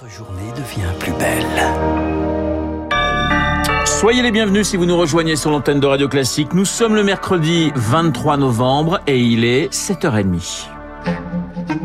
Votre 0.00 0.12
journée 0.14 0.52
devient 0.56 0.98
plus 0.98 1.12
belle. 1.12 1.44
Soyez 3.84 4.22
les 4.22 4.30
bienvenus 4.30 4.68
si 4.68 4.76
vous 4.78 4.86
nous 4.86 4.96
rejoignez 4.96 5.36
sur 5.36 5.50
l'antenne 5.50 5.78
de 5.78 5.86
Radio 5.86 6.08
Classique. 6.08 6.54
Nous 6.54 6.64
sommes 6.64 6.94
le 6.94 7.02
mercredi 7.02 7.70
23 7.74 8.38
novembre 8.38 9.00
et 9.06 9.18
il 9.18 9.44
est 9.44 9.70
7h30. 9.72 10.68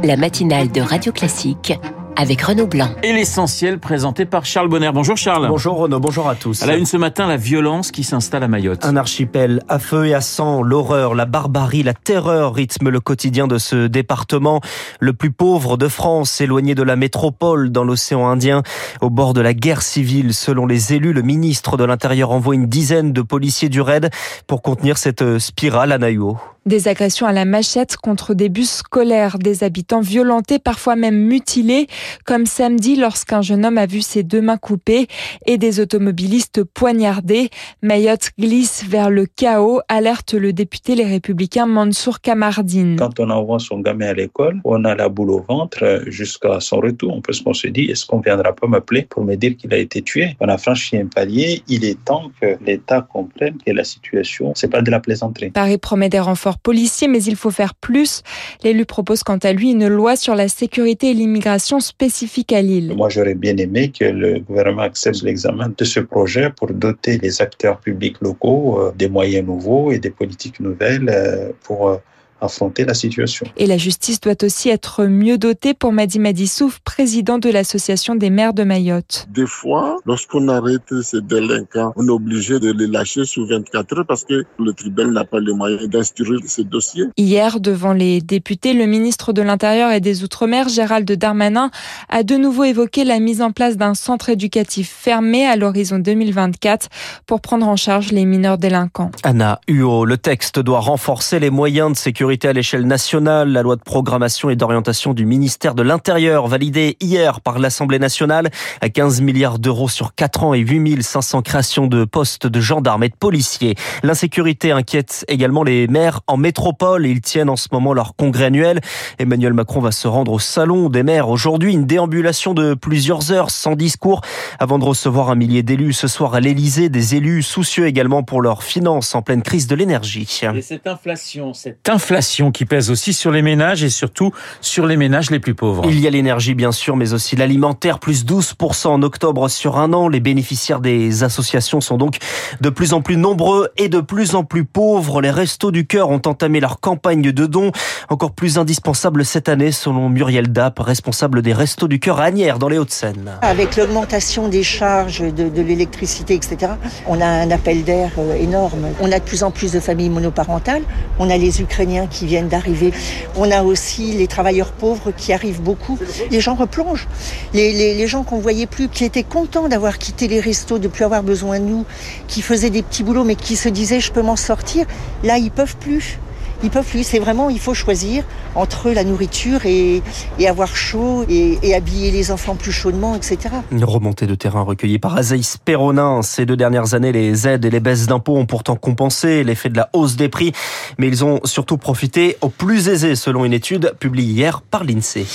La 0.04 0.16
matinale 0.16 0.72
de 0.72 0.80
Radio 0.80 1.12
Classique 1.12 1.74
avec 2.16 2.42
Renaud 2.42 2.68
Blanc. 2.68 2.90
Et 3.04 3.14
l'essentiel 3.14 3.80
présenté 3.80 4.26
par 4.26 4.46
Charles 4.46 4.70
Bonner. 4.70 4.92
Bonjour 4.94 5.18
Charles. 5.18 5.48
Bonjour 5.48 5.78
Renaud, 5.78 6.00
bonjour 6.00 6.30
à 6.30 6.36
tous. 6.36 6.64
À 6.64 6.66
la 6.66 6.78
une 6.78 6.86
ce 6.86 6.98
matin, 6.98 7.28
la 7.28 7.38
violence 7.38 7.92
qui 7.92 8.04
s'installe 8.04 8.44
à 8.44 8.48
Mayotte. 8.48 8.86
Un 8.86 8.96
archipel 8.96 9.62
à 9.68 9.80
feu 9.80 10.08
et 10.08 10.14
à 10.14 10.22
sang, 10.22 10.62
l'horreur, 10.62 11.16
la 11.16 11.26
barbarie, 11.26 11.84
la 11.84 11.94
terreur 11.94 12.54
rythment 12.54 12.90
le 12.90 13.00
quotidien 13.00 13.48
de 13.48 13.58
ce 13.58 13.88
département, 13.88 14.62
le 15.00 15.14
plus 15.14 15.32
pauvre 15.32 15.78
de 15.78 15.88
France, 15.88 16.40
éloigné 16.42 16.76
de 16.76 16.84
la 16.84 16.96
métropole 16.96 17.72
dans 17.72 17.84
l'océan 17.84 18.28
Indien, 18.28 18.64
au 19.02 19.10
bord 19.10 19.34
de 19.34 19.42
la 19.42 19.54
guerre 19.54 19.82
civile. 19.82 20.34
Selon 20.34 20.66
les 20.66 20.94
élus, 20.94 21.14
le 21.14 21.22
ministre 21.22 21.78
de 21.78 21.84
l'Intérieur 21.84 22.32
envoie 22.32 22.56
une 22.56 22.68
dizaine 22.68 23.14
de 23.14 23.22
policiers 23.22 23.70
du 23.70 23.82
RAID 23.82 24.10
pour 24.48 24.62
contenir 24.62 24.98
cette 24.98 25.40
spirale 25.40 25.92
à 25.92 25.98
Naïo. 25.98 26.38
Des 26.66 26.88
agressions 26.88 27.28
à 27.28 27.32
la 27.32 27.46
machette 27.46 27.96
contre 27.96 28.34
des 28.34 28.50
bus 28.50 28.78
scolaires, 28.78 29.38
des 29.38 29.64
habitants 29.64 30.02
violentés, 30.02 30.58
parfois 30.58 30.96
même 30.96 31.16
mutilés, 31.16 31.86
comme 32.26 32.46
samedi 32.46 32.96
lorsqu'un 32.96 33.42
jeune 33.42 33.66
homme 33.66 33.78
a 33.78 33.86
vu 33.86 34.02
ses 34.02 34.24
deux 34.24 34.42
mains 34.42 34.58
coupées 34.58 35.08
et 35.46 35.58
des 35.58 35.80
automobilistes 35.80 36.64
poignardés. 36.64 37.50
Mayotte 37.82 38.32
glisse 38.40 38.84
vers 38.88 39.10
le 39.10 39.26
chaos, 39.26 39.82
alerte 39.88 40.34
le 40.34 40.54
député 40.54 40.96
Les 40.96 41.06
Républicains 41.06 41.66
Mansour 41.66 42.22
Kamardine. 42.22 42.96
Quand 42.98 43.20
on 43.20 43.30
envoie 43.30 43.60
son 43.60 43.80
gamin 43.80 44.08
à 44.08 44.14
l'école, 44.14 44.60
on 44.64 44.84
a 44.86 44.96
la 44.96 45.10
boule 45.10 45.32
au 45.32 45.42
ventre 45.42 46.04
jusqu'à 46.08 46.60
son 46.60 46.78
retour. 46.78 47.22
Parce 47.26 47.42
qu'on 47.42 47.54
se 47.54 47.68
dit, 47.68 47.86
est-ce 47.86 48.06
qu'on 48.06 48.20
viendra 48.20 48.54
pas 48.54 48.68
m'appeler 48.68 49.04
pour 49.04 49.24
me 49.24 49.36
dire 49.36 49.56
qu'il 49.58 49.74
a 49.74 49.78
été 49.78 50.02
tué? 50.02 50.36
On 50.40 50.48
a 50.48 50.58
franchi 50.58 50.98
un 50.98 51.08
palier. 51.08 51.64
Il 51.68 51.86
est 51.86 52.04
temps 52.04 52.32
que 52.42 52.58
l'État 52.66 53.02
comprenne 53.02 53.58
que 53.66 53.72
la 53.72 53.84
situation, 53.84 54.54
c'est 54.56 54.68
pas 54.68 54.82
de 54.82 54.92
la 54.92 55.00
plaisanterie. 55.00 55.52
Paris 55.52 55.78
promet 55.78 56.10
des 56.10 56.20
renforts 56.20 56.60
policiers, 56.60 57.08
mais 57.08 57.24
il 57.24 57.36
faut 57.36 57.52
faire 57.52 57.76
plus. 57.76 58.24
L'élu 58.64 58.86
propose 58.86 59.24
quant 59.24 59.38
à 59.38 59.54
lui 59.54 59.72
une 59.72 59.88
loi 59.88 60.16
sur 60.16 60.36
la 60.36 60.48
sécurité 60.48 61.12
et 61.12 61.14
l'immigration 61.14 61.80
spécifique 61.96 62.52
à. 62.52 62.62
Moi, 63.02 63.10
j'aurais 63.10 63.36
bien 63.36 63.56
aimé 63.58 63.92
que 63.98 64.06
le 64.06 64.40
gouvernement 64.40 64.82
accepte 64.92 65.22
l'examen 65.24 65.70
de 65.78 65.86
ce 65.86 66.02
projet 66.02 66.50
pour 66.58 66.70
doter 66.72 67.18
les 67.20 67.42
acteurs 67.42 67.80
publics 67.80 68.20
locaux 68.22 68.64
euh, 68.80 68.92
des 69.02 69.08
moyens 69.08 69.46
nouveaux 69.46 69.92
et 69.94 70.00
des 70.00 70.10
politiques 70.10 70.60
nouvelles 70.60 71.10
euh, 71.10 71.52
pour 71.64 71.80
euh, 71.88 71.98
affronter 72.42 72.86
la 72.86 72.94
situation. 72.94 73.46
Et 73.58 73.66
la 73.66 73.78
justice 73.78 74.20
doit 74.20 74.44
aussi 74.44 74.70
être 74.70 75.06
mieux 75.06 75.38
dotée 75.38 75.74
pour 75.74 75.92
Madi 75.92 76.20
Madissouf, 76.20 76.80
président 76.80 77.38
de 77.38 77.50
l'association 77.50 78.16
des 78.16 78.30
maires 78.30 78.54
de 78.54 78.64
Mayotte. 78.64 79.28
Des 79.34 79.48
fois, 79.48 79.98
lorsqu'on 80.06 80.48
arrête 80.50 81.02
ces 81.02 81.22
délinquants, 81.22 81.94
on 81.96 82.08
est 82.08 82.12
obligé 82.12 82.60
de 82.60 82.72
les 82.72 82.88
lâcher 82.88 83.26
sous 83.26 83.48
24 83.48 84.00
heures 84.00 84.06
parce 84.06 84.26
que 84.26 84.44
le 84.60 84.74
tribunal 84.74 85.14
n'a 85.14 85.24
pas 85.24 85.40
le 85.40 85.54
moyen 85.54 85.88
d'instruire 85.88 86.42
ces 86.46 86.64
dossiers. 86.64 87.06
Hier, 87.18 87.60
devant 87.60 87.94
les 87.94 88.22
députés, 88.22 88.74
le 88.74 88.86
ministre 88.86 89.32
de 89.32 89.42
l'Intérieur 89.42 89.92
et 89.92 90.02
des 90.02 90.24
Outre-mer, 90.24 90.68
Gérald 90.68 91.10
Darmanin, 91.10 91.72
a 92.10 92.24
de 92.24 92.36
nouveau 92.36 92.66
évoqué 92.66 93.04
la 93.04 93.20
mise 93.20 93.42
en 93.42 93.52
place 93.52 93.78
d'un 93.78 93.94
centre 93.94 94.30
éducatif 94.30 94.90
fermé 94.90 95.46
à 95.46 95.56
l'horizon 95.56 96.00
2024 96.00 96.90
pour 97.26 97.42
prendre 97.42 97.68
en 97.68 97.76
charge 97.76 98.12
les 98.12 98.26
mineurs 98.26 98.58
délinquants. 98.58 99.12
Anna 99.24 99.62
Huot, 99.68 100.06
le 100.06 100.18
texte 100.18 100.60
doit 100.60 100.80
renforcer 100.80 101.40
les 101.40 101.50
moyens 101.50 101.92
de 101.92 101.98
sécurité 101.98 102.25
à 102.26 102.54
l'échelle 102.54 102.88
nationale. 102.88 103.50
La 103.50 103.62
loi 103.62 103.76
de 103.76 103.82
programmation 103.82 104.50
et 104.50 104.56
d'orientation 104.56 105.14
du 105.14 105.26
ministère 105.26 105.76
de 105.76 105.84
l'Intérieur, 105.84 106.48
validée 106.48 106.98
hier 107.00 107.40
par 107.40 107.60
l'Assemblée 107.60 108.00
nationale, 108.00 108.50
à 108.82 108.90
15 108.90 109.22
milliards 109.22 109.60
d'euros 109.60 109.90
sur 109.90 110.16
4 110.16 110.44
ans 110.44 110.54
et 110.56 110.60
8500 110.60 111.44
créations 111.44 111.86
de 111.86 112.04
postes 112.04 112.48
de 112.48 112.60
gendarmes 112.60 113.04
et 113.04 113.10
de 113.10 113.16
policiers. 113.16 113.76
L'insécurité 114.02 114.72
inquiète 114.72 115.24
également 115.28 115.62
les 115.62 115.88
maires 115.88 116.22
en 116.26 116.38
métropole. 116.38 117.06
Ils 117.06 117.22
tiennent 117.22 117.50
en 117.50 117.56
ce 117.56 117.68
moment 117.72 117.94
leur 117.94 118.16
congrès 118.16 118.46
annuel. 118.46 118.82
Emmanuel 119.20 119.54
Macron 119.54 119.80
va 119.80 119.92
se 119.92 120.08
rendre 120.08 120.32
au 120.32 120.40
salon 120.40 120.90
des 120.90 121.04
maires 121.04 121.30
aujourd'hui. 121.30 121.74
Une 121.74 121.86
déambulation 121.86 122.56
de 122.56 122.74
plusieurs 122.74 123.32
heures 123.32 123.52
sans 123.52 123.76
discours 123.76 124.22
avant 124.60 124.80
de 124.80 124.84
recevoir 124.84 125.30
un 125.30 125.36
millier 125.36 125.62
d'élus 125.62 125.94
ce 125.94 126.08
soir 126.08 126.34
à 126.34 126.40
l'Elysée. 126.40 126.90
Des 126.90 127.16
élus 127.16 127.44
soucieux 127.44 127.86
également 127.86 128.24
pour 128.24 128.42
leurs 128.42 128.64
finances 128.64 129.14
en 129.14 129.22
pleine 129.22 129.44
crise 129.44 129.68
de 129.68 129.76
l'énergie. 129.76 130.28
Et 130.56 130.62
cette 130.64 130.88
inflation, 130.88 131.54
cette 131.54 131.88
inflation 131.88 132.15
qui 132.52 132.66
pèse 132.66 132.92
aussi 132.92 133.14
sur 133.14 133.32
les 133.32 133.42
ménages 133.42 133.84
et 133.84 133.90
surtout 133.90 134.32
sur 134.62 134.86
les 134.86 134.98
ménages 134.98 135.32
les 135.32 135.40
plus 135.40 135.54
pauvres. 135.54 135.84
Il 135.86 136.00
y 136.00 136.08
a 136.08 136.10
l'énergie 136.10 136.56
bien 136.56 136.72
sûr, 136.72 136.96
mais 136.96 137.14
aussi 137.14 137.36
l'alimentaire, 137.36 138.00
plus 138.00 138.26
12% 138.26 138.88
en 138.88 139.02
octobre 139.02 139.50
sur 139.50 139.78
un 139.78 139.94
an. 139.94 140.08
Les 140.08 140.20
bénéficiaires 140.20 140.80
des 140.80 141.24
associations 141.24 141.82
sont 141.82 141.98
donc 141.98 142.18
de 142.62 142.70
plus 142.70 142.94
en 142.94 143.02
plus 143.02 143.18
nombreux 143.18 143.70
et 143.78 143.90
de 143.90 144.00
plus 144.00 144.36
en 144.36 144.44
plus 144.44 144.66
pauvres. 144.66 145.22
Les 145.22 145.32
Restos 145.32 145.72
du 145.72 145.86
Cœur 145.86 146.10
ont 146.10 146.22
entamé 146.26 146.60
leur 146.60 146.80
campagne 146.80 147.32
de 147.32 147.46
dons, 147.46 147.72
encore 148.10 148.32
plus 148.32 148.58
indispensable 148.58 149.26
cette 149.26 149.50
année 149.50 149.72
selon 149.72 150.10
Muriel 150.10 150.52
Dapp, 150.52 150.80
responsable 150.80 151.42
des 151.42 151.54
Restos 151.54 151.88
du 151.88 152.00
Cœur 152.00 152.20
à 152.20 152.26
Agnières 152.26 152.60
dans 152.60 152.70
les 152.70 152.78
Hauts-de-Seine. 152.78 153.32
Avec 153.42 153.76
l'augmentation 153.76 154.48
des 154.48 154.64
charges 154.64 155.22
de, 155.22 155.50
de 155.50 155.62
l'électricité, 155.62 156.34
etc., 156.36 156.74
on 157.08 157.20
a 157.20 157.26
un 157.26 157.52
appel 157.52 157.84
d'air 157.84 158.12
énorme. 158.40 158.88
On 159.02 159.12
a 159.12 159.20
de 159.20 159.24
plus 159.24 159.44
en 159.44 159.52
plus 159.52 159.72
de 159.72 159.80
familles 159.80 160.10
monoparentales. 160.10 160.84
On 161.20 161.30
a 161.30 161.38
les 161.38 161.62
Ukrainiens 161.62 162.05
qui 162.08 162.26
viennent 162.26 162.48
d'arriver. 162.48 162.92
On 163.36 163.50
a 163.52 163.64
aussi 163.64 164.14
les 164.14 164.28
travailleurs 164.28 164.72
pauvres 164.72 165.12
qui 165.12 165.34
arrivent 165.34 165.62
beaucoup. 165.62 165.98
Les 166.32 166.40
gens 166.40 166.56
replongent. 166.56 167.08
Les, 167.54 168.08
gens 168.08 168.24
qu'on 168.24 168.40
voyait 168.40 168.68
plus, 168.68 168.88
qui 168.88 169.04
étaient 169.04 169.24
contents 169.24 169.68
d'avoir 169.68 169.98
quitté 169.98 170.28
les 170.28 170.40
restos, 170.40 170.80
de 170.80 170.88
plus 170.88 171.04
avoir 171.04 171.24
besoin 171.24 171.60
de 171.60 171.66
nous, 171.66 171.86
qui 172.28 172.42
faisaient 172.42 172.70
des 172.70 172.84
petits 172.84 173.04
boulots, 173.04 173.24
mais 173.24 173.36
qui 173.36 173.56
se 173.56 173.70
disaient 173.70 174.00
je 174.00 174.12
peux 174.12 174.22
m'en 174.22 174.36
sortir. 174.36 174.86
Là, 175.24 175.38
ils 175.38 175.52
peuvent 175.52 175.78
plus 175.78 176.20
ils 176.64 176.70
peuvent 176.70 176.86
plus. 176.86 177.04
C'est 177.04 177.20
vraiment, 177.20 177.50
il 177.50 177.60
faut 177.60 177.74
choisir 177.74 178.24
entre 178.56 178.92
la 178.92 179.04
nourriture 179.04 179.66
et, 179.66 180.02
et 180.40 180.48
avoir 180.48 180.76
chaud 180.76 181.26
et, 181.30 181.60
et, 181.62 181.76
habiller 181.76 182.12
les 182.12 182.32
enfants 182.32 182.56
plus 182.56 182.72
chaudement, 182.72 183.16
etc. 183.16 183.38
Une 183.72 183.84
remontée 183.84 184.28
de 184.28 184.36
terrain 184.36 184.62
recueillie 184.62 185.00
par 185.00 185.16
Azaïs 185.18 185.58
Perronin. 185.58 186.22
Ces 186.22 186.46
deux 186.46 186.58
dernières 186.58 186.94
années, 186.94 187.12
les 187.12 187.48
aides 187.48 187.66
et 187.66 187.70
les 187.70 187.80
baisses 187.80 188.08
d'impôts 188.08 188.38
ont 188.38 188.46
pourtant 188.46 188.76
compensé 188.76 189.44
l'effet 189.44 189.70
de 189.70 189.78
la 189.78 189.90
hausse 189.94 190.16
des 190.16 190.30
prix, 190.30 190.54
mais 190.98 191.08
ils 191.08 191.24
ont 191.26 191.40
surtout 191.44 191.78
profité 191.78 192.38
aux 192.42 192.50
plus 192.50 192.88
aisés, 192.88 193.16
selon 193.16 193.46
une 193.46 193.54
étude 193.54 193.94
publiée 194.00 194.26
hier 194.26 194.62
par 194.62 194.84
l'INSEE. 194.84 195.26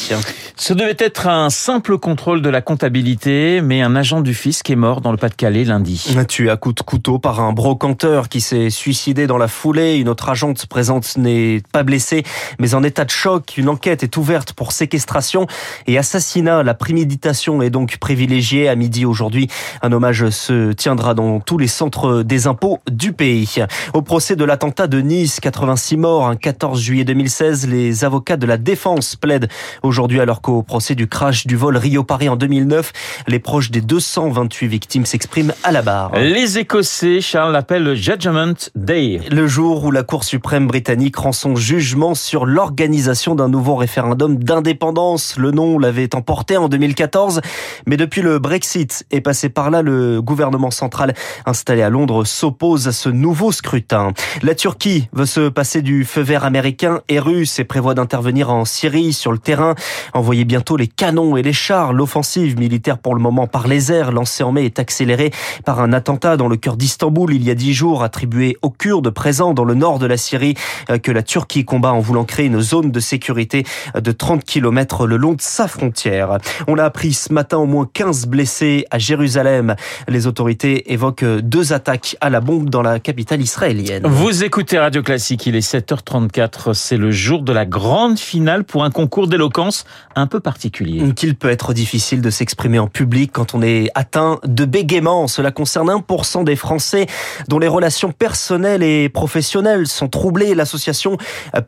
Ce 0.57 0.75
devait 0.75 0.97
être 0.99 1.27
un 1.27 1.51
simple 1.51 1.99
contrôle 1.99 2.43
de 2.43 2.49
la 2.49 2.61
comptabilité, 2.61 3.61
mais 3.63 3.83
un 3.83 3.97
agent 3.97 4.21
du 4.21 4.35
fisc 4.35 4.69
est 4.69 4.77
mort 4.77 5.01
dans 5.01 5.13
le 5.13 5.17
Pas-de-Calais 5.17 5.65
lundi. 5.65 6.15
Tué 6.29 6.51
à 6.51 6.57
coup 6.57 6.73
de 6.73 6.81
couteau 6.81 7.19
par 7.19 7.41
un 7.41 7.53
brocanteur 7.53 8.29
qui 8.29 8.41
s'est 8.41 8.71
suicidé 8.71 9.27
dans 9.27 9.39
la 9.39 9.49
foulée. 9.49 9.97
Une 9.97 10.09
autre 10.09 10.29
agente 10.29 10.67
présente 10.67 11.10
n'est 11.17 11.63
pas 11.73 11.83
blessée, 11.83 12.25
mais 12.59 12.75
en 12.75 12.83
état 12.83 13.05
de 13.05 13.11
choc. 13.11 13.55
Une 13.57 13.69
enquête 13.69 14.03
est 14.03 14.17
ouverte 14.17 14.53
pour 14.53 14.73
séquestration 14.73 15.47
et 15.87 15.99
assassinat. 15.99 16.63
La 16.63 16.75
préméditation 16.75 17.63
est 17.63 17.71
donc 17.71 17.99
privilégiée. 17.99 18.69
À 18.69 18.75
midi 18.75 19.05
aujourd'hui, 19.05 19.49
un 19.83 19.93
hommage 19.93 20.29
se 20.31 20.73
tiendra 20.73 21.15
dans 21.15 21.41
tous 21.41 21.59
les 21.59 21.69
centres 21.69 22.23
des 22.23 22.47
impôts 22.47 22.81
du 22.91 23.13
pays. 23.13 23.57
Au 23.95 24.03
procès 24.03 24.37
de 24.37 24.45
l'attentat 24.45 24.87
de 24.87 25.01
Nice, 25.01 25.41
86 25.41 25.97
morts, 25.97 26.27
un 26.27 26.37
14 26.37 26.81
juillet 26.81 27.05
2016, 27.05 27.69
les 27.69 28.05
avocats 28.05 28.37
de 28.37 28.47
la 28.47 28.57
défense 28.57 29.17
plaident 29.17 29.49
aujourd'hui 29.83 30.21
alors 30.21 30.41
qu'au 30.41 30.63
procès 30.63 30.95
du 30.95 31.09
crash 31.09 31.47
du 31.47 31.57
vol 31.57 31.77
Rio-Paris 31.77 32.29
en 32.29 32.37
2009, 32.37 32.93
les 33.27 33.39
proches 33.39 33.71
des 33.71 33.81
228 33.81 34.67
victimes 34.67 35.07
s'expriment 35.07 35.53
à 35.65 35.73
la 35.73 35.83
barre. 35.83 36.13
Les 36.17 36.59
Écossais, 36.59 37.21
Charles 37.21 37.53
l'appellent 37.53 37.85
le 37.85 37.95
Judgment 37.95 38.55
Day. 38.75 39.21
Le 39.31 39.47
jour 39.47 39.85
où 39.85 39.91
la 39.91 40.03
Cour 40.03 40.25
suprême 40.25 40.67
britannique 40.67 41.00
rend 41.17 41.33
son 41.33 41.57
jugement 41.57 42.15
sur 42.15 42.47
l'organisation 42.47 43.35
d'un 43.35 43.49
nouveau 43.49 43.77
référendum 43.77 44.37
d'indépendance. 44.37 45.37
Le 45.37 45.51
nom 45.51 45.79
l'avait 45.79 46.15
emporté 46.15 46.57
en 46.57 46.69
2014, 46.69 47.41
mais 47.87 47.97
depuis 47.97 48.23
le 48.23 48.39
Brexit 48.39 49.05
est 49.11 49.21
passé 49.21 49.49
par 49.49 49.71
là, 49.71 49.83
le 49.83 50.21
gouvernement 50.21 50.71
central 50.71 51.15
installé 51.47 51.83
à 51.83 51.91
Londres 51.91 52.25
s'oppose 52.25 52.89
à 52.89 52.93
ce 52.93 53.09
nouveau 53.09 53.53
scrutin. 53.53 54.13
La 54.43 54.55
Turquie 54.55 55.09
veut 55.13 55.27
se 55.27 55.49
passer 55.49 55.83
du 55.83 56.05
feu 56.05 56.21
vert 56.21 56.45
américain 56.45 57.01
et 57.09 57.19
russe 57.19 57.59
et 57.59 57.65
prévoit 57.65 57.95
d'intervenir 57.95 58.51
en 58.51 58.65
Syrie 58.65 59.13
sur 59.13 59.33
le 59.33 59.39
terrain, 59.39 59.75
envoyer 60.13 60.45
bientôt 60.45 60.77
les 60.77 60.89
canons 60.89 61.37
et 61.37 61.43
les 61.43 61.53
chars. 61.53 61.93
L'offensive 61.93 62.59
militaire 62.59 62.99
pour 62.99 63.15
le 63.15 63.21
moment 63.21 63.47
par 63.47 63.67
les 63.67 63.91
airs 63.91 64.13
lancée 64.13 64.43
en 64.43 64.53
mai 64.53 64.67
est 64.67 64.79
accélérée 64.79 65.31
par 65.65 65.81
un 65.81 65.93
attentat 65.93 66.37
dans 66.37 66.49
le 66.49 66.57
cœur 66.57 66.77
d'Istanbul 66.77 67.33
il 67.35 67.45
y 67.45 67.51
a 67.51 67.55
dix 67.55 67.73
jours 67.73 68.03
attribué 68.03 68.57
aux 68.63 68.71
Kurdes 68.71 69.11
présents 69.11 69.55
dans 69.55 69.65
le 69.65 69.75
nord 69.75 69.99
de 69.99 70.07
la 70.07 70.17
Syrie. 70.17 70.55
Que 70.99 71.13
la 71.13 71.23
Turquie 71.23 71.65
combat 71.65 71.93
en 71.93 72.01
voulant 72.01 72.25
créer 72.25 72.47
une 72.47 72.61
zone 72.61 72.91
de 72.91 73.01
sécurité 73.01 73.65
de 73.95 74.13
30 74.13 74.45
km 74.45 75.07
le 75.07 75.17
long 75.17 75.35
de 75.35 75.41
sa 75.41 75.69
frontière. 75.69 76.39
On 76.67 76.75
l'a 76.75 76.85
appris 76.85 77.13
ce 77.13 77.33
matin, 77.33 77.59
au 77.59 77.67
moins 77.67 77.89
15 77.93 78.27
blessés 78.27 78.87
à 78.91 78.99
Jérusalem. 78.99 79.75
Les 80.09 80.27
autorités 80.27 80.93
évoquent 80.93 81.25
deux 81.25 81.73
attaques 81.73 82.17
à 82.21 82.31
la 82.31 82.41
bombe 82.41 82.71
dans 82.71 82.83
la 82.83 82.99
capitale 82.99 83.41
israélienne. 83.41 84.07
Vous 84.07 84.45
écoutez 84.45 84.79
Radio 84.79 85.03
Classique, 85.03 85.47
il 85.47 85.57
est 85.57 85.67
7h34, 85.67 86.75
c'est 86.75 86.97
le 86.97 87.11
jour 87.11 87.43
de 87.43 87.53
la 87.53 87.67
grande 87.67 88.19
finale 88.19 88.65
pour 88.65 88.85
un 88.85 88.91
concours 88.91 89.29
d'éloquence 89.29 89.85
un 90.17 90.27
peu 90.27 90.41
particulier. 90.41 91.13
Qu'il 91.15 91.37
peut 91.37 91.51
être 91.51 91.73
difficile 91.73 92.21
de 92.21 92.31
s'exprimer 92.31 92.79
en 92.79 92.87
public 92.87 93.31
quand 93.33 93.55
on 93.55 93.63
est 93.63 93.91
atteint 93.95 94.39
de 94.45 94.65
bégaiement. 94.65 95.29
Cela 95.29 95.51
concerne 95.51 95.91
1% 95.91 96.45
des 96.45 96.57
Français 96.57 97.07
dont 97.49 97.59
les 97.59 97.69
relations 97.69 98.13
personnelles 98.13 98.83
et 98.83 99.09
professionnelles 99.09 99.87
sont 99.87 100.09
troublées. 100.09 100.55
L'association 100.55 100.80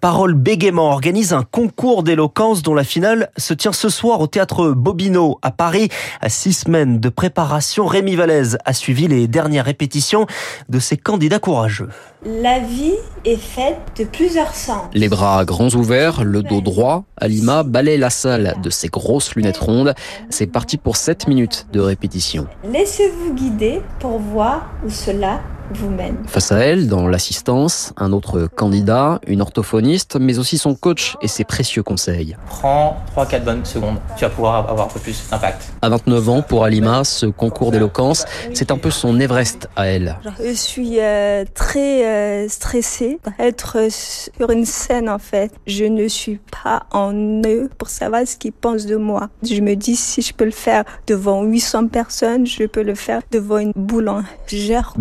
Parole 0.01 0.35
Bégaiement 0.35 0.91
organise 0.91 1.33
un 1.33 1.43
concours 1.43 2.03
d'éloquence 2.03 2.63
dont 2.63 2.75
la 2.75 2.85
finale 2.85 3.31
se 3.37 3.55
tient 3.55 3.73
ce 3.73 3.89
soir 3.89 4.21
au 4.21 4.27
théâtre 4.27 4.71
Bobino 4.71 5.39
à 5.43 5.51
Paris. 5.51 5.89
À 6.21 6.29
six 6.29 6.53
semaines 6.53 7.01
de 7.01 7.09
préparation, 7.09 7.87
Rémi 7.87 8.17
Vallès 8.17 8.57
a 8.65 8.73
suivi 8.73 9.09
les 9.09 9.29
dernières 9.29 9.65
répétitions 9.65 10.27
de 10.69 10.79
ces 10.79 10.97
candidats 10.97 11.39
courageux. 11.39 11.89
La 12.25 12.61
vie 12.61 12.95
est 13.25 13.37
faite 13.37 13.79
de 13.99 14.05
plusieurs 14.05 14.55
sens. 14.55 14.85
Les 14.95 15.09
bras 15.09 15.45
grands 15.45 15.71
ouverts, 15.71 16.23
le 16.23 16.43
dos 16.43 16.61
droit, 16.61 17.05
Alima 17.17 17.65
balaye 17.65 17.99
la 17.99 18.11
salle 18.11 18.55
de 18.63 18.71
ses 18.71 18.89
grosses 18.89 19.35
lunettes 19.35 19.59
rondes. 19.59 19.95
C'est 20.31 20.47
parti 20.47 20.77
pour 20.77 20.97
7 20.97 21.27
minutes 21.27 21.67
de 21.73 21.81
répétition. 21.81 22.47
Laissez-vous 22.65 23.35
guider 23.35 23.83
pour 23.99 24.19
voir 24.19 24.71
où 24.85 24.91
cela 24.91 25.41
vous-même. 25.71 26.17
Face 26.27 26.53
à 26.53 26.59
elle, 26.59 26.89
dans 26.89 27.07
l'assistance, 27.07 27.93
un 27.97 28.13
autre 28.13 28.47
candidat, 28.47 29.21
une 29.27 29.41
orthophoniste, 29.41 30.17
mais 30.21 30.39
aussi 30.39 30.59
son 30.59 30.75
coach 30.75 31.17
et 31.23 31.29
ses 31.29 31.45
précieux 31.45 31.83
conseils. 31.83 32.37
Prends 32.47 32.97
3-4 33.17 33.45
bonnes 33.45 33.65
secondes, 33.65 33.97
tu 34.17 34.25
vas 34.25 34.31
pouvoir 34.31 34.71
avoir 34.71 34.87
un 34.87 34.91
peu 34.91 35.01
plus 35.01 35.29
d'impact. 35.31 35.73
À 35.83 35.89
29 35.89 36.29
ans, 36.29 36.43
pour 36.43 36.65
Alima, 36.65 37.05
ce 37.05 37.27
concours 37.27 37.71
d'éloquence, 37.71 38.25
c'est 38.55 38.71
un 38.71 38.79
peu 38.79 38.91
son 38.91 39.19
Everest 39.21 39.69
à 39.77 39.87
elle. 39.87 40.17
Je 40.45 40.53
suis 40.53 41.01
euh, 41.01 41.45
très 41.55 42.05
euh, 42.05 42.49
stressée 42.49 43.19
d'être 43.39 43.89
sur 43.91 44.51
une 44.51 44.65
scène 44.65 45.09
en 45.09 45.19
fait. 45.19 45.53
Je 45.67 45.85
ne 45.85 46.09
suis 46.09 46.41
pas 46.63 46.85
en 46.91 47.13
eux 47.15 47.71
pour 47.79 47.89
savoir 47.89 48.27
ce 48.27 48.37
qu'ils 48.37 48.53
pensent 48.53 48.87
de 48.87 48.97
moi. 48.97 49.29
Je 49.43 49.61
me 49.61 49.75
dis 49.75 49.97
si 49.97 50.23
je 50.23 50.33
peux 50.33 50.45
le 50.45 50.51
faire 50.51 50.85
devant 51.07 51.43
800 51.43 51.89
personnes, 51.89 52.47
je 52.47 52.65
peux 52.65 52.83
le 52.83 52.95
faire 52.95 53.23
devant 53.31 53.59
une 53.59 53.73
boulangère. 53.75 54.95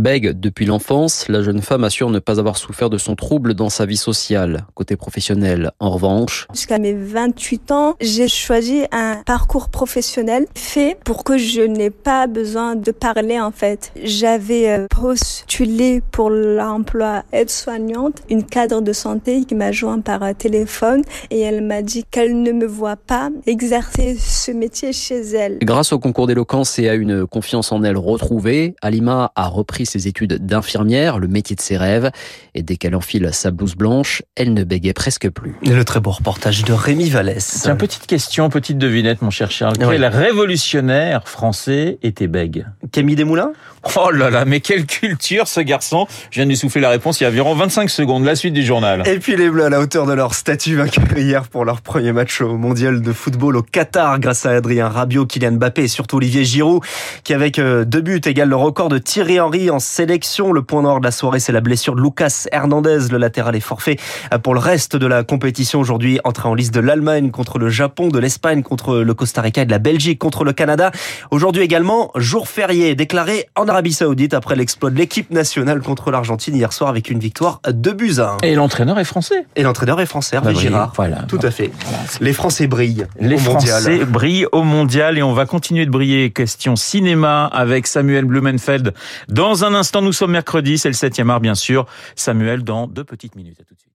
Depuis 0.52 0.66
l'enfance, 0.66 1.30
la 1.30 1.42
jeune 1.42 1.62
femme 1.62 1.86
assure 1.86 2.10
ne 2.10 2.20
pas 2.20 2.38
avoir 2.38 2.58
souffert 2.58 2.90
de 2.90 2.98
son 2.98 3.16
trouble 3.16 3.54
dans 3.54 3.70
sa 3.70 3.86
vie 3.86 3.96
sociale. 3.96 4.66
Côté 4.74 4.98
professionnel, 4.98 5.72
en 5.80 5.92
revanche. 5.92 6.46
Jusqu'à 6.54 6.78
mes 6.78 6.92
28 6.92 7.72
ans, 7.72 7.96
j'ai 8.02 8.28
choisi 8.28 8.84
un 8.92 9.22
parcours 9.26 9.70
professionnel 9.70 10.48
fait 10.54 10.98
pour 11.06 11.24
que 11.24 11.38
je 11.38 11.62
n'ai 11.62 11.90
pas 11.90 12.28
besoin 12.28 12.76
de 12.76 12.92
parler 12.92 13.40
en 13.40 13.52
fait. 13.52 13.94
J'avais 14.04 14.70
euh, 14.70 14.88
postulé 14.90 16.04
pour 16.12 16.30
l'emploi 16.30 17.24
aide-soignante, 17.32 18.22
une 18.30 18.44
cadre 18.44 18.82
de 18.82 18.92
santé 18.92 19.46
qui 19.46 19.56
m'a 19.56 19.72
joint 19.72 20.02
par 20.02 20.36
téléphone 20.36 21.02
et 21.30 21.40
elle 21.40 21.64
m'a 21.64 21.82
dit 21.82 22.04
qu'elle 22.04 22.42
ne 22.42 22.52
me 22.52 22.66
voit 22.66 22.98
pas 22.98 23.30
exercer 23.48 24.18
ce 24.20 24.52
métier 24.52 24.92
chez 24.92 25.22
elle. 25.22 25.60
Grâce 25.62 25.94
au 25.94 26.00
concours 26.00 26.28
d'éloquence 26.28 26.78
et 26.78 26.90
à 26.90 26.96
une 26.96 27.26
confiance 27.26 27.72
en 27.72 27.84
elle 27.84 27.98
retrouvée, 27.98 28.76
Alima 28.82 29.32
a 29.38 29.48
repris 29.48 29.86
ses 29.86 30.10
études 30.10 30.41
d'infirmière, 30.42 31.20
le 31.20 31.28
métier 31.28 31.56
de 31.56 31.62
ses 31.62 31.78
rêves. 31.78 32.12
Et 32.54 32.64
dès 32.64 32.76
qu'elle 32.76 32.96
enfile 32.96 33.30
sa 33.32 33.52
blouse 33.52 33.76
blanche, 33.76 34.24
elle 34.36 34.54
ne 34.54 34.64
bégait 34.64 34.94
presque 34.94 35.30
plus. 35.30 35.56
Le 35.66 35.84
très 35.84 36.00
beau 36.00 36.12
reportage 36.12 36.64
de 36.64 36.74
Rémi 36.74 37.10
Vallès. 37.10 37.62
Tiens, 37.64 37.76
petite 37.76 38.08
question, 38.08 38.50
petite 38.50 38.78
devinette, 38.78 39.22
mon 39.22 39.30
cher 39.30 39.52
Charles. 39.52 39.78
Quel 39.78 40.06
révolutionnaire 40.06 41.28
français 41.28 41.98
était 42.04 42.28
bègue 42.28 42.66
Camille 42.92 43.16
Desmoulins? 43.16 43.54
Oh 43.98 44.12
là 44.12 44.30
là, 44.30 44.46
mais 44.46 44.60
quelle 44.60 44.86
culture 44.86 45.48
ce 45.48 45.60
garçon 45.60 46.06
Je 46.30 46.36
viens 46.36 46.46
de 46.46 46.50
lui 46.50 46.58
souffler 46.58 46.82
la 46.82 46.90
réponse 46.90 47.20
il 47.20 47.24
y 47.24 47.26
a 47.26 47.30
environ 47.30 47.56
25 47.56 47.90
secondes. 47.90 48.26
La 48.26 48.36
suite 48.36 48.54
du 48.54 48.64
journal. 48.64 49.02
Et 49.08 49.18
puis 49.20 49.36
les 49.36 49.50
Bleus 49.50 49.66
à 49.66 49.70
la 49.70 49.80
hauteur 49.80 50.06
de 50.06 50.14
leur 50.14 50.36
statut 50.36 50.76
vainqueur 50.76 51.06
hier 51.18 51.48
pour 51.48 51.66
leur 51.66 51.82
premier 51.82 52.12
match 52.12 52.42
au 52.42 52.58
mondial 52.58 53.02
de 53.02 53.12
football 53.12 53.58
au 53.58 53.64
Qatar 53.64 54.20
grâce 54.20 54.46
à 54.46 54.52
Adrien 54.52 54.88
Rabiot, 54.88 55.26
Kylian 55.26 55.54
Mbappé 55.54 55.84
et 55.84 55.88
surtout 55.88 56.18
Olivier 56.18 56.46
Giroud 56.46 56.84
qui 57.24 57.34
avec 57.34 57.60
deux 57.60 58.02
buts 58.02 58.22
égale 58.26 58.50
le 58.50 58.56
record 58.56 58.90
de 58.90 58.98
Thierry 58.98 59.40
Henry 59.40 59.70
en 59.70 59.80
sélection. 59.80 60.31
Le 60.40 60.62
point 60.62 60.82
nord 60.82 61.00
de 61.02 61.06
la 61.06 61.12
soirée 61.12 61.40
c'est 61.42 61.52
la 61.52 61.60
blessure 61.60 61.94
de 61.96 62.02
Lucas 62.02 62.46
Hernandez. 62.54 63.10
Le 63.12 63.18
latéral 63.18 63.54
est 63.56 63.60
forfait 63.60 63.98
pour 64.44 64.54
le 64.54 64.62
reste 64.62 64.96
de 64.96 65.06
la 65.06 65.24
compétition 65.24 65.80
aujourd'hui. 65.82 66.20
Entré 66.24 66.48
en 66.48 66.54
liste 66.54 66.74
de 66.74 66.80
l'Allemagne 66.80 67.32
contre 67.32 67.60
le 67.60 67.70
Japon, 67.70 68.08
de 68.08 68.18
l'Espagne 68.18 68.64
contre 68.64 69.00
le 69.00 69.14
Costa 69.14 69.42
Rica 69.42 69.64
et 69.64 69.66
de 69.66 69.72
la 69.72 69.80
Belgique 69.80 70.20
contre 70.20 70.46
le 70.46 70.54
Canada. 70.54 70.92
Aujourd'hui 71.32 71.64
également 71.64 72.12
jour 72.16 72.48
férié 72.48 72.96
déclaré 72.96 73.48
en 73.58 73.68
Arabie 73.68 73.92
Saoudite 73.92 74.34
après 74.34 74.56
l'exploit 74.56 74.90
de 74.90 74.98
l'équipe 74.98 75.32
nationale 75.32 75.82
contre 75.82 76.12
l'Argentine 76.12 76.56
hier 76.56 76.72
soir 76.72 76.90
avec 76.90 77.10
une 77.10 77.20
victoire 77.20 77.60
de 77.68 77.92
buts 77.92 78.20
à 78.20 78.36
1. 78.36 78.38
Et 78.44 78.56
l'entraîneur 78.56 78.98
est 79.00 79.04
français. 79.04 79.46
Et 79.58 79.64
l'entraîneur 79.64 80.00
est 80.00 80.06
français, 80.06 80.38
Hervé 80.38 80.54
Bah, 80.54 80.60
Girard. 80.60 80.94
Voilà. 80.96 81.24
Tout 81.28 81.40
à 81.44 81.52
fait. 81.52 81.72
Les 82.22 82.34
Français 82.34 82.68
brillent. 82.68 83.06
Les 83.20 83.36
au 83.36 83.40
mondial. 83.40 83.82
Français 83.82 84.06
brillent 84.06 84.48
au 84.54 84.64
mondial 84.64 85.18
et 85.18 85.24
on 85.24 85.34
va 85.34 85.46
continuer 85.46 85.86
de 85.86 85.92
briller. 85.92 86.32
Question 86.32 86.76
cinéma 86.76 87.46
avec 87.46 87.88
Samuel 87.88 88.26
Blumenfeld. 88.26 88.94
Dans 89.28 89.66
un 89.66 89.74
instant, 89.74 90.02
nous 90.02 90.14
sommes 90.22 90.32
mercredi, 90.32 90.78
c'est 90.78 90.90
le 90.90 90.94
7e 90.94 91.30
art 91.30 91.40
bien 91.40 91.56
sûr. 91.56 91.86
Samuel 92.16 92.64
dans 92.64 92.88
deux 92.88 93.04
petites 93.04 93.36
minutes. 93.36 93.60
À 93.60 93.64
tout 93.64 93.74
de 93.74 93.80
suite. 93.80 93.91